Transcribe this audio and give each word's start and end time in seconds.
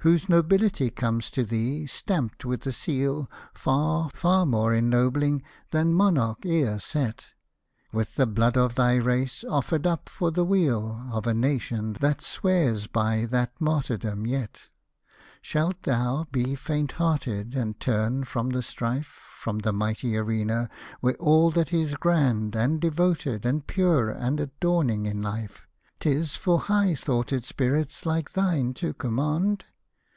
Whose 0.00 0.28
nobility 0.28 0.90
comes 0.90 1.30
to 1.30 1.44
thee, 1.44 1.86
stamped 1.86 2.44
with 2.44 2.66
a 2.66 2.72
seal 2.72 3.30
Far, 3.54 4.10
far 4.10 4.44
more 4.44 4.74
ennobling 4.74 5.42
than 5.70 5.94
monarch 5.94 6.44
e'er 6.44 6.78
set; 6.78 7.28
With 7.90 8.16
the 8.16 8.26
blood 8.26 8.58
of 8.58 8.74
thy 8.74 8.96
race, 8.96 9.44
offered 9.48 9.86
up 9.86 10.10
for 10.10 10.30
the 10.30 10.44
weal 10.44 11.08
Of 11.10 11.26
a 11.26 11.32
nation, 11.32 11.94
that 12.00 12.20
swears 12.20 12.86
by 12.86 13.24
that 13.30 13.58
martyrdom 13.58 14.26
yet! 14.26 14.68
Shalt 15.40 15.84
thou 15.84 16.26
be 16.30 16.54
faint 16.54 16.92
hearted 16.92 17.54
and 17.54 17.80
turn 17.80 18.24
from 18.24 18.50
the 18.50 18.62
strife, 18.62 19.06
From 19.38 19.60
the 19.60 19.72
mighty 19.72 20.18
arena, 20.18 20.68
where 21.00 21.14
all 21.14 21.50
that 21.52 21.72
is 21.72 21.94
grand. 21.94 22.54
And 22.54 22.78
devoted, 22.78 23.46
and 23.46 23.66
pure, 23.66 24.10
and 24.10 24.38
adorning 24.38 25.06
in 25.06 25.22
life, 25.22 25.66
'Tisfor 26.00 26.64
high 26.66 26.94
thoughted 26.94 27.46
spirits 27.46 28.04
like 28.04 28.32
thine 28.32 28.74
to 28.74 28.92
command? 28.92 29.64